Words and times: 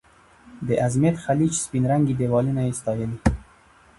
د 0.67 0.69
ازمېت 0.85 1.15
خلیج 1.25 1.53
سپین 1.65 1.83
رنګي 1.91 2.13
دیوالونه 2.19 2.61
یې 2.67 2.77
ستایلي. 2.79 3.19